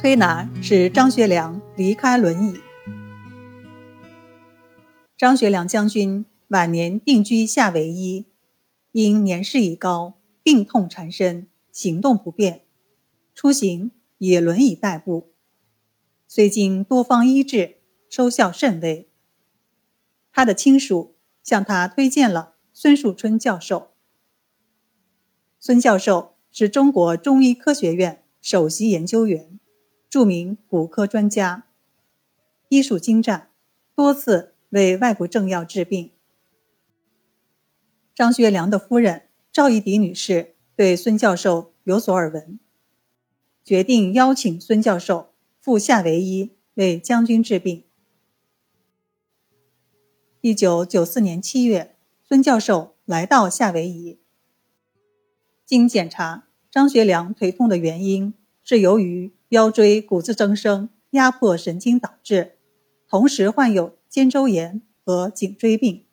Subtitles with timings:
[0.00, 2.58] 推拿使张学良离开轮椅。
[5.14, 8.24] 张学良将军晚年定居夏威夷，
[8.92, 12.62] 因年事已高，病痛缠身，行动不便，
[13.34, 15.34] 出行以轮椅代步。
[16.26, 17.76] 虽经多方医治，
[18.08, 19.10] 收效甚微。
[20.32, 23.90] 他的亲属向他推荐了孙树春教授。
[25.58, 29.59] 孙教授是中国中医科学院首席研究员。
[30.10, 31.68] 著名骨科专家，
[32.68, 33.48] 医术精湛，
[33.94, 36.10] 多次为外国政要治病。
[38.12, 42.58] 张学良的夫人赵一迪女士对孙教授有所耳闻，
[43.62, 47.84] 决定邀请孙教授赴夏威夷为将军治病。
[50.40, 54.18] 一九九四年七月，孙教授来到夏威夷，
[55.64, 59.32] 经检查，张学良腿痛的原因是由于。
[59.50, 62.56] 腰椎骨质增生压迫神经导致，
[63.08, 66.04] 同时患有肩周炎和颈椎病。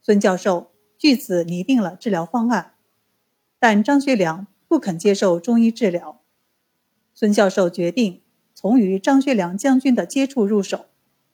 [0.00, 2.72] 孙教授据此拟定了治疗方案，
[3.58, 6.22] 但张学良不肯接受中医治疗。
[7.12, 8.22] 孙教授决定
[8.54, 10.86] 从与张学良将军的接触入手，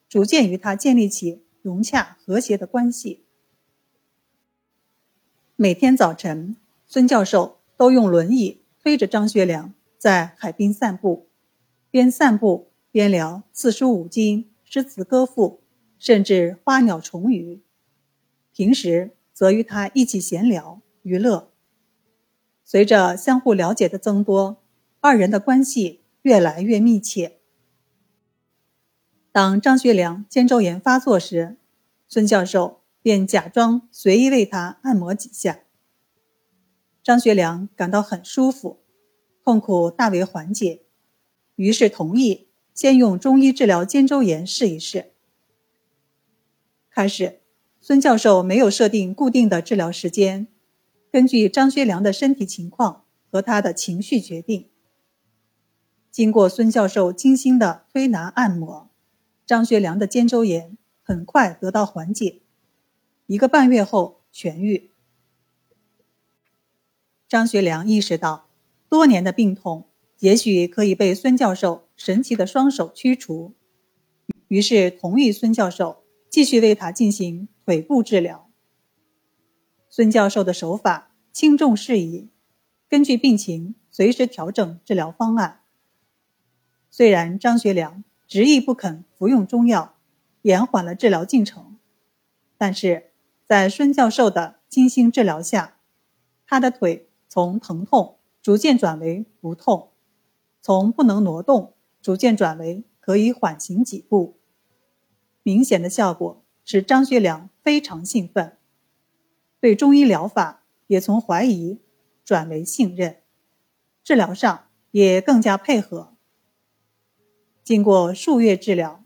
[0.09, 3.22] 逐渐与他建立起融洽和谐的关系。
[5.55, 6.56] 每天早晨，
[6.87, 9.72] 孙教授都用轮椅推着张学良。
[9.99, 11.29] 在海滨散步，
[11.91, 15.63] 边散步边聊四书五经、诗词歌赋，
[15.99, 17.63] 甚至花鸟虫鱼。
[18.53, 21.51] 平时则与他一起闲聊娱乐。
[22.65, 24.63] 随着相互了解的增多，
[25.01, 27.39] 二人的关系越来越密切。
[29.31, 31.59] 当张学良肩周炎发作时，
[32.09, 35.61] 孙教授便假装随意为他按摩几下。
[37.03, 38.81] 张学良感到很舒服。
[39.47, 40.83] 痛苦大为缓解，
[41.55, 45.12] 于是同意先用中医治疗肩周炎试一试。
[46.91, 47.39] 开始，
[47.81, 50.49] 孙教授没有设定固定的治疗时间，
[51.12, 54.69] 根据张学良的身体情况和他的情绪决定。
[56.11, 58.91] 经过孙教授精心的推拿按摩，
[59.47, 62.41] 张学良的肩周炎很快得到缓解，
[63.27, 64.91] 一个半月后痊愈。
[67.29, 68.46] 张学良意识到。
[68.89, 69.89] 多年的病痛，
[70.21, 73.55] 也许可以被孙教授神奇的双手驱除，
[74.49, 78.49] 于是同意孙教授继续为他进行腿部治疗。
[79.89, 82.29] 孙教授的手法轻重适宜，
[82.89, 85.63] 根据病情随时调整治疗方案。
[86.91, 89.97] 虽然张学良执意不肯服用中药，
[90.43, 91.77] 延缓了治疗进程，
[92.57, 93.11] 但是
[93.47, 95.79] 在孙教授的精心治疗下，
[96.47, 98.16] 他的腿从疼痛。
[98.47, 99.91] 逐渐转为不痛，
[100.61, 104.39] 从不能挪动逐渐转为可以缓行几步，
[105.43, 108.56] 明显的效果使张学良非常兴奋，
[109.59, 111.81] 对中医疗法也从怀疑
[112.25, 113.17] 转为信任，
[114.05, 116.15] 治疗上也更加配合。
[117.65, 119.05] 经过数月治疗，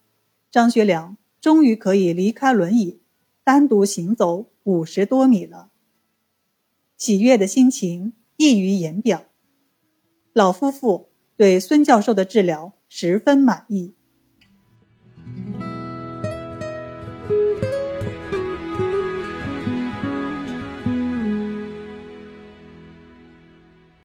[0.50, 3.00] 张学良终于可以离开轮椅，
[3.42, 5.70] 单独行走五十多米了，
[6.98, 9.24] 喜悦的心情溢于言表。
[10.32, 13.94] 老夫妇对孙教授的治疗十分满意。